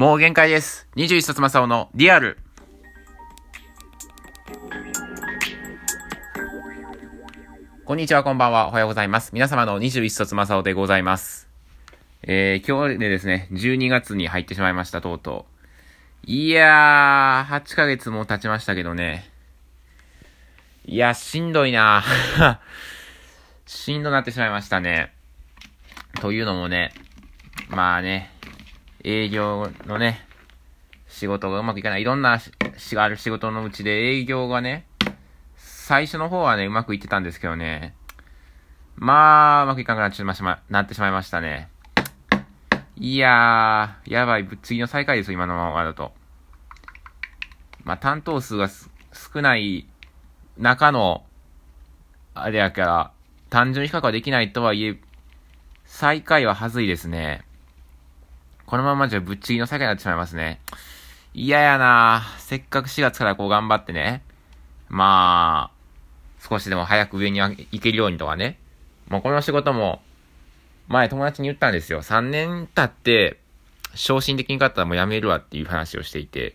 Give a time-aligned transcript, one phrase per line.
[0.00, 0.88] もう限界です。
[0.96, 2.38] 21冊正雄のリアル。
[7.84, 8.68] こんにちは、こんばんは。
[8.68, 9.32] おはようございます。
[9.34, 11.50] 皆様の21冊正雄でございます。
[12.22, 15.44] えー、今日でですね、12月に入ってしまいました、とうと
[16.26, 16.30] う。
[16.30, 19.28] いやー、8ヶ月も経ちましたけどね。
[20.86, 22.02] いや、しんどいな
[23.66, 25.12] しんどなってしまいましたね。
[26.22, 26.94] というのもね、
[27.68, 28.30] まあね、
[29.02, 30.26] 営業のね、
[31.06, 32.02] 仕事がうまくいかない。
[32.02, 34.86] いろんなしがある仕事のうちで営業がね、
[35.56, 37.94] 最初の方はね、うまくいってたんですけどね、
[38.96, 41.70] まあ、うまくいかなくなってしまなってしまいましたね。
[42.96, 46.12] いやー、やばい、次の最下位ですよ、今のままだと。
[47.82, 49.88] まあ、担当数が少ない
[50.58, 51.24] 中の、
[52.34, 53.12] あれやから、
[53.48, 55.00] 単純比較はできないとはいえ、
[55.86, 57.42] 最下位ははずいですね。
[58.70, 60.60] このままじゃぶっちぎりの最下位になってしまいますね。
[61.34, 64.22] 嫌やなせっかく4月からこう頑張ってね。
[64.88, 68.60] まあ、少しでも早く上に行けるようにとかね。
[69.08, 70.00] もうこの仕事も、
[70.86, 72.00] 前友達に言ったんですよ。
[72.00, 73.38] 3年経って、
[73.96, 76.54] 昇進できんかったらもう辞めるわっていう話をしていて。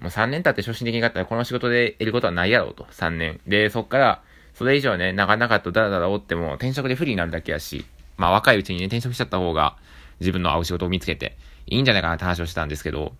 [0.00, 2.88] もう3年経って昇進できんかったらこの仕事で得ることはないやろうと。
[2.90, 3.38] 3年。
[3.46, 4.22] で、そっから、
[4.54, 7.84] それ以上ね、なかなかとダラダラ追っても転職で不利になるだけやし、
[8.16, 9.76] まあ若いうちにね、転職しちゃった方が、
[10.20, 13.12] 自分の合う仕事を見つけて、いいんじゃないかなって話をしたんですけど、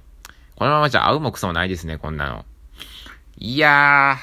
[0.57, 2.45] このままじゃ合うもクソもないですね、こんなの。
[3.39, 4.19] いやー、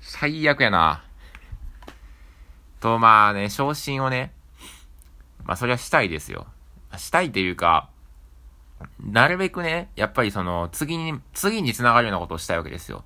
[0.00, 1.04] 最悪やな。
[2.80, 4.32] と、まあね、昇進をね、
[5.44, 6.46] まあそれはしたいですよ。
[6.96, 7.88] したいっていうか、
[9.00, 13.04] なるべくね、やっぱりその、次に、次に繋がるようなことをしたいわけですよ。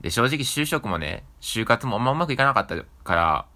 [0.00, 3.46] で、正直就職もね、就活もあんまうまくいかなかったから、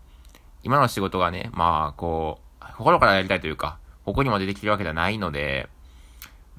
[0.63, 5.69] 今の仕事がね、まあ、こう、心からやりたいというか、ここにも出てきてるわけではないので、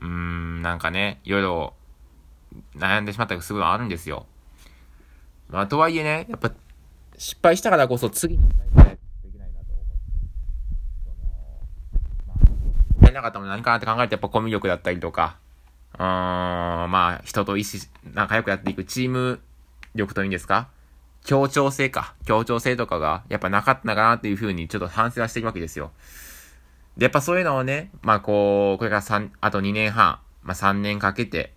[0.02, 1.74] うーん、なんかね、いろいろ
[2.76, 4.26] 悩んでしまったりするのあるんですよ。
[5.50, 6.52] まあ、とはいえね、やっぱ、
[7.18, 8.54] 失敗したからこそ次にで
[9.32, 9.94] きないなと思って、
[11.06, 11.16] その、
[12.28, 12.34] ま
[13.02, 15.38] あ、やりなかったもの何かなって考えて、やっぱコミュ力だったりとか、
[15.94, 17.82] うーん、まあ、人と意思、
[18.14, 19.40] 仲良くやっていくチーム
[19.96, 20.68] 力というんですか
[21.24, 22.14] 協調性か。
[22.26, 25.92] 協調性とかが、やっぱなかったかなっていうふうに、ちょっと反省はしていくわけですよ。
[26.98, 31.54] で、やっぱそういうのをね、まあこう、これから3、あと2年半、まあ3年かけて、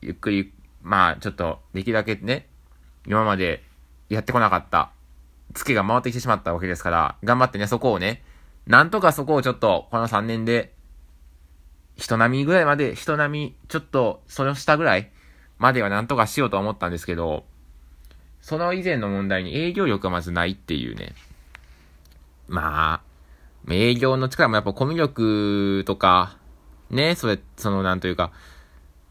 [0.00, 0.52] ゆっくり、
[0.82, 2.46] まあちょっと、できるだけね、
[3.06, 3.62] 今まで
[4.08, 4.90] やってこなかった、
[5.52, 8.22] 月が回ってきてしまったわけですから、頑張ってね、そこをね、
[8.66, 10.72] なんとかそこをちょっと、この3年で、
[11.96, 15.10] 人並みぐらいまで、人並み、ちょっと、その下ぐらい
[15.58, 17.44] まではなんとかしようと思ったんですけど、
[18.40, 21.14] その以前の問題に営業力がまずないっていうね。
[22.48, 23.09] まあ、
[23.74, 26.36] 営業の力もやっぱコミュ力とか、
[26.90, 28.32] ね、それ、その、なんというか、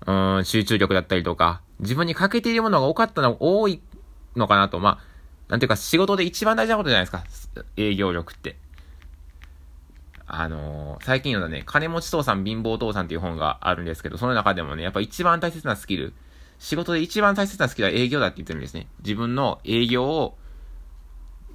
[0.06, 3.82] うん、集中力だったりとか、自分に欠けているものが多かったの、多い
[4.36, 5.10] のかなと、まあ、
[5.50, 8.58] なんていうか仕事で一番大事なことじゃないですか、営業力って。
[10.32, 16.14] あのー、最近のね、金持ち父さん貧乏父さんっていう本があるんですけど、その中でもね、やっぱ一番大切なスキル、
[16.60, 18.88] 仕事で一番大切なスキルは営業だって言ってるんですね。
[19.02, 20.38] 自分の営業を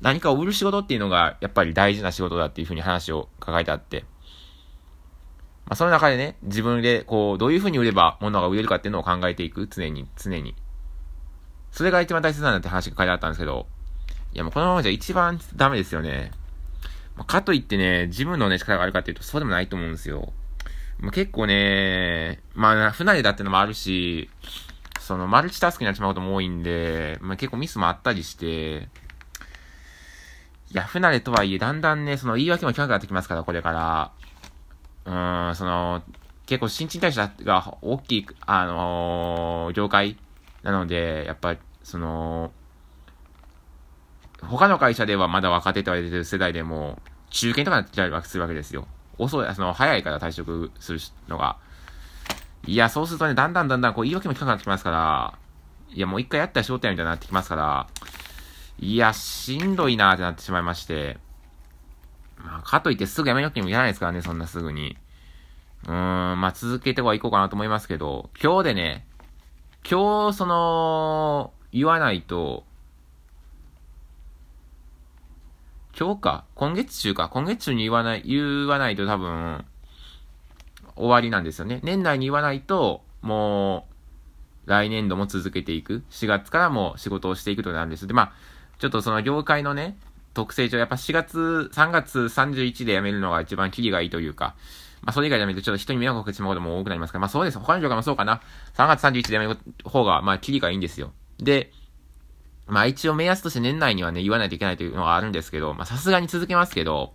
[0.05, 4.05] 何かを売る仕事っていうのが、やっぱり大事な仕事だっていうふうに話を抱えてあって、
[5.65, 10.55] まあ、その中でね、自分で、こう、どういうふうに売れば物が売れるかっていうのを考えていく、常に、常に。
[11.73, 13.67] それが一番大切なんだって話が書いてあったんですけど、
[14.35, 16.33] いやもうこのままじゃ一番ダメですよね。
[17.17, 20.35] まあ、かといってね、自分のね、力があるかっていうと、そうでもないと思うんですよ。
[20.99, 24.29] まあ、結構ね、まあ、不慣れだってのもあるし、
[25.01, 28.91] その、マルチタスクになってしまうことも多いんで、まあ、結構ミスもあったりして、
[30.77, 34.11] や、不慣れとはいえ、だんだんね、その言い訳も聞かなくなってきますから、これから。
[35.05, 36.03] うーん、その、
[36.47, 40.19] 結構新陳代謝が大きい、あのー、業界
[40.63, 42.51] なので、やっぱ、その、
[44.43, 46.99] 他の会社ではまだ若手と言われてる世代でも、
[47.31, 48.87] 中堅とかになってたりするわけですよ。
[49.17, 50.99] 遅い、その、早いから退職する
[51.29, 51.57] のが。
[52.67, 55.39] いや、そうするとね、だんだんだんだんこう言い訳も聞かなくなってきますから、
[55.91, 57.87] いや、もう一回やったら仕事やみたいになってきますから、
[58.79, 61.19] いや、しんどいなーってなってしまいまして。
[62.39, 64.97] まあ、かといってすぐやめなくてもいらないですからね、そんなすぐに。
[65.85, 65.93] うー
[66.35, 69.07] ん、まあ続けてはいこうかなと思いますけど、今日でね、
[69.89, 72.65] 今日、その、言わないと、
[75.99, 79.65] 今日か、今月中か、今月中に言わない、言わないと多分、
[80.97, 81.81] 終わりなんですよね。
[81.83, 83.87] 年内に言わないと、も
[84.67, 86.03] う、来年度も続けていく。
[86.11, 88.07] 4月からも仕事をしていくとなんです。
[88.07, 88.33] で、まあ、
[88.79, 89.97] ちょっとその業界のね、
[90.35, 94.55] 特性上、やっぱ4月、3月31で辞めるのが一番キリがいいというか、
[95.03, 97.59] まあ、それ以外で見るとちょっと人に迷惑をかけてしまうことも多くなりますから、まあ、そうです。
[97.59, 98.41] 他の業界もそうかな。
[98.75, 101.13] 3月31でやめる方が、まあ、キリがいいんですよ。
[101.39, 101.71] で、
[102.67, 107.13] まあ、一応目安として年内にはね、言わないといけないというのがあるんですけど、まあ、さすがに続けますけど、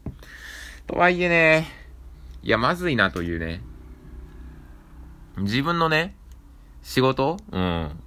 [0.86, 1.68] とはいえね、
[2.44, 3.62] いや、まずいなというね、
[5.38, 6.16] 自分のね、
[6.84, 8.00] 仕事うん。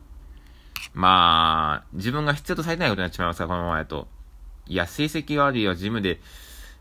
[0.94, 4.08] まあ、自分が必要とされてないことになっちまいますか、このままやと。
[4.66, 6.20] いや、成績悪いよ、ジムで、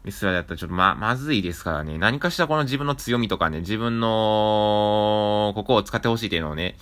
[0.03, 1.97] ミスラだったらちょっとま、まずいですからね。
[1.97, 6.75] 何かしらこの自分の強みとかね、自分の、ここを使ってほしいっていうのをね、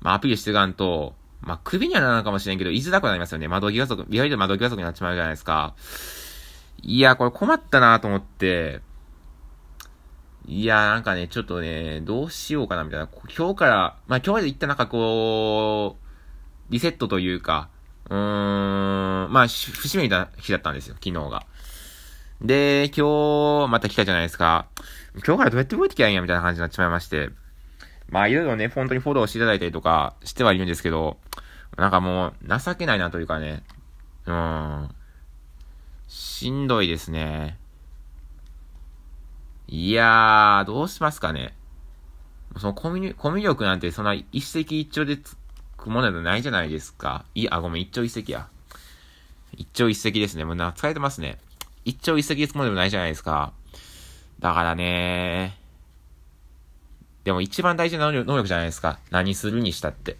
[0.00, 3.48] まあアピールしていかんと、まあ首にはならないかもしれんけど、居づらくなりますよね。
[3.48, 5.74] 窓際族、意外と窓際族になっちまうじゃないですか。
[6.82, 8.80] いや、これ困ったなと思って、
[10.46, 13.08] いや、なんかね、ちょっとね、どうしようかなみたいな。
[13.36, 16.03] 今日から、まあ今日まで行ったなんかこう、
[16.70, 17.68] リセットというか、
[18.10, 21.46] うーん、まあ、節目た日だったんですよ、昨日が。
[22.40, 24.66] で、今日、また来たじゃないですか。
[25.26, 27.30] 今日からどうやって動いてきゃいいんや、みたいな感じになっちまいまして。
[28.10, 31.18] まあ、いろいろね、本当にフォローしていただいたりとかしてはいるんですけど、
[31.76, 33.62] なんかもう、情けないなというかね、
[34.26, 34.88] うん、
[36.08, 37.58] しんどいですね。
[39.66, 41.56] いやー、どうしますかね。
[42.58, 45.22] そのコミュ、コミュ力なんてそんな一石一鳥で
[45.90, 47.24] ものじゃないじゃないですか。
[47.34, 48.48] い、あ、ごめん、一朝一夕や。
[49.56, 50.44] 一朝一夕ですね。
[50.44, 51.38] もうな、疲れてますね。
[51.84, 53.52] 一朝一夕つものでもないじゃないですか。
[54.40, 55.56] だからね
[57.24, 58.98] でも一番大事な能力じゃないですか。
[59.10, 60.16] 何するにしたって。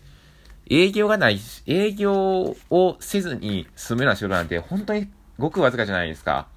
[0.71, 5.09] 営業がないし、営業をせずに済むような仕事なんて本当に
[5.39, 6.49] ごくわずかじゃないですか。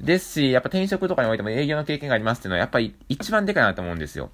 [0.00, 4.30] ですし、やっぱ転職とかにおいても営業の経験がありますっていうのはやっぱり一番でかいなと思うんですよ。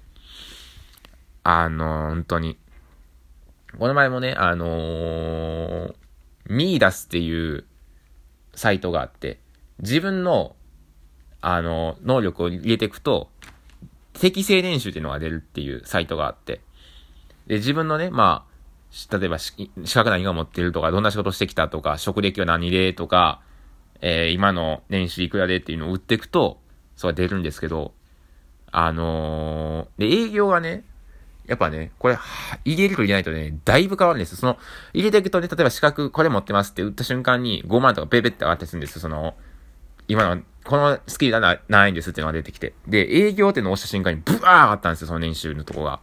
[1.43, 2.57] あの、本当に。
[3.79, 5.95] この前もね、あのー、
[6.47, 7.65] ミーダスっていう
[8.53, 9.39] サイトがあって、
[9.79, 10.55] 自分の、
[11.41, 13.29] あの、能力を入れていくと、
[14.13, 16.61] 適正年収っていうのが出るっていうサイトがあって、
[17.47, 23.41] で、自分のね、まあ、例えば資格何が持ってるとか、どんな仕事してきたとか、職歴は何でとか、
[24.01, 26.59] えー、今の年収いくらでっていうのを売っていくと、
[26.95, 27.93] そう出るんですけど、
[28.71, 30.83] あのー、で、営業はね、
[31.47, 32.17] やっぱね、これ、
[32.63, 34.57] 入れると入れないとね、だいぶ変わるんですよその、
[34.93, 39.35] 入れていくとね、例えば資格これ持ってますって打った瞬間に5万とかペペって上がったりするんですその、
[40.07, 42.73] 今の、このスキルがないんですっていうのが出てきて。
[42.87, 45.99] で、営業っていうのを押した瞬間にブワー上がったんですよ、その年収のとこが。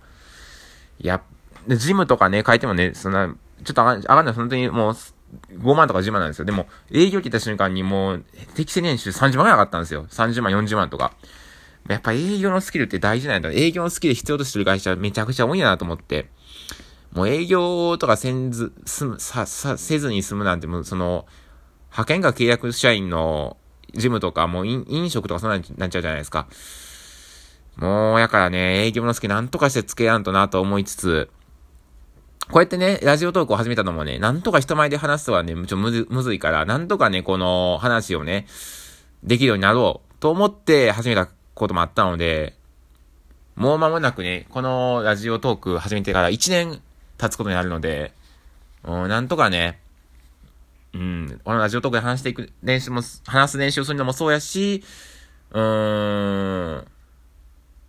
[0.99, 1.23] いや、
[1.69, 3.35] ジムとかね、書いてもね、そんな、
[3.65, 4.95] ちょっと上が上がんない、本当にもう、
[5.53, 6.45] 5万とか10万なんですよ。
[6.45, 10.07] でも、営業って言った瞬間にもう、適正年収30万ぐらい上がったんですよ。
[10.11, 11.13] 30万、40万とか。
[11.89, 13.51] やっぱ営業のスキルって大事なんだ。
[13.51, 16.29] 営業のスキル必要としてる会社めちゃくちゃ多いやなと思って。
[17.13, 21.27] もう営業とかせんず、すむ、さ、さ、せずに済むなんて、もうその、
[21.87, 23.57] 派遣が契約社員の
[23.95, 26.47] ジムとか、もう飲飲食とかそんなになっちゃうじゃないですか。
[27.77, 31.31] もう、やからね、営業のスキルなんとかしてつけやんとなと思いつつ、
[32.51, 38.47] こうやってね、ラジオトークを始めたのもね、なんとか人前で話すのはね、ちょむず、むずいから、なんとかね、この話をね、
[39.23, 41.29] できるようになろうと思って始めた
[41.61, 42.55] こともあったので、
[43.55, 46.81] もう間もなくね、このラジオトーク始めてから1年
[47.19, 48.13] 経つことになるので、
[48.85, 49.81] うん、なんとかね、
[50.95, 54.83] うん、このラジオトークで話していく練習も、話す練習をするのもそうやし、
[55.51, 56.87] うーん、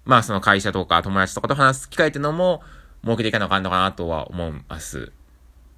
[0.06, 2.62] まあその会社とか友達とかと話す機会っていうのも、
[3.04, 5.12] 設けていかなあかんのかなとは思います。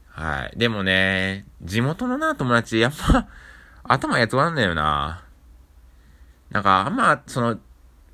[0.10, 0.58] はい。
[0.58, 3.28] でもね、地元のな、友達、やっぱ、
[3.84, 5.24] 頭やつわんだよな。
[6.52, 7.58] なんか、あんま、その、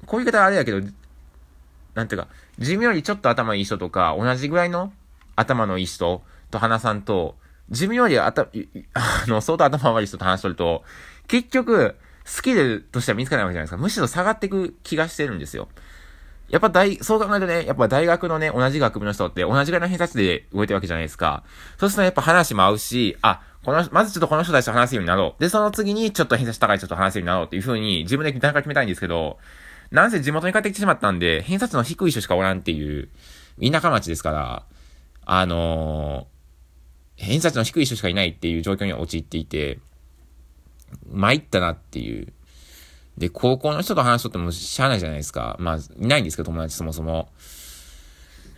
[0.10, 0.82] こういう方はあれやけど、
[1.94, 4.92] なんていうか、自分よりちょっと頭いい人とか、同じぐらいの
[5.36, 7.36] 頭のいい人と話さんと、
[7.70, 8.48] 自分よりあた、
[8.96, 10.84] あの、相当頭悪い人と話しとると、
[11.28, 13.78] 結局、スキルとしては見つからないわけじゃないですか。
[13.78, 15.68] むしろ下がっていく気がしてるんですよ。
[16.48, 21.44] やっぱ大、そう考えるとね、やっぱ大学のね、同じ学部の人って同じぐらいの偏差値で動いてるわけじゃないですか。
[21.78, 25.42] そうするとやっぱ話も合うし、あ、この、まずちょっとこの人たちと話すようになろう。
[25.42, 29.38] で、その次にちょっと偏差値高い人と話すようになろうっていう風に自分で段階決めたいんですけど、
[29.92, 33.10] なんせ地元に帰ってきてしまったんで、偏差値の低い人しかおらんっていう、
[33.62, 34.66] 田舎町ですから、
[35.26, 39.80] あのー、偏差値の低い人しかいないっていう状況に陥っていて、
[41.12, 42.32] 参ったなっていう
[43.20, 45.58] で、高校の人と話しとってもしゃあないじゃないですか。
[45.60, 47.30] まあ、いないんですけど、友達そもそも。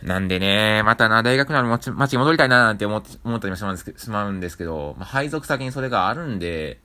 [0.04, 6.78] なんでね、またな、大学のある町に戻りたいななんて思って、思ったりもしまうんですけど、しまうんですけど、まあ、配属先にそれがあるんで、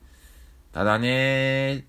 [0.74, 1.86] ただね、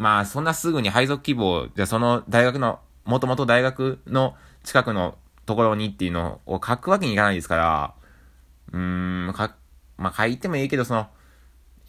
[0.00, 7.94] まあ、そんなすぐに配属希望、じゃその大学の、もともと大学の近くのところにっていうのを書くわけにいかないですから、
[8.72, 9.54] うーん、か、
[9.98, 11.08] まあ、書いてもいいけど、その、やっ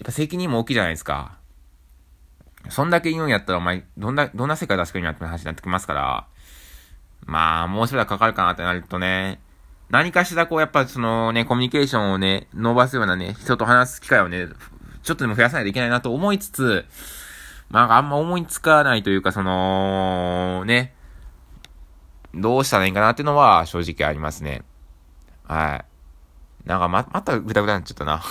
[0.03, 1.37] ぱ責任も大きいじゃないですか。
[2.67, 6.27] そんだけ言うんやったらお前、どんな、どんな世界出してくるんやって話になってきますから、
[7.25, 9.39] まあ、もうしばらくかかるかなってなるとね、
[9.89, 14.47] 何かしらこう、やっぱそのね、コミュニケーションをね、伸ばすようなね、人と話す機会をね、
[15.01, 16.85] ちょっとでも増やさないといけないなと思いつつ、
[17.71, 20.93] まあ、あんま思いつかないというか、その、ね、
[22.33, 24.63] どうしたらいいかなっていうのは正直ありますね。
[25.45, 25.77] は
[26.65, 26.67] い。
[26.67, 28.21] なんかま、またぐだぐだになっちゃったな。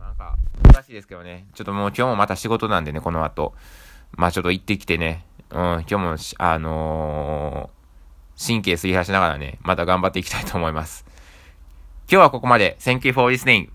[0.00, 1.46] なんか、難しいですけどね。
[1.54, 3.54] ちょっともう今日もまた仕事なんでね、この後。
[4.12, 5.24] まあちょっと行ってきてね。
[5.48, 11.06] うん、今日も、あのー、神経すり減らしながらね、また頑張っていきたいと思います。
[12.10, 12.76] 今日はここまで。
[12.80, 13.70] Thank you for listening.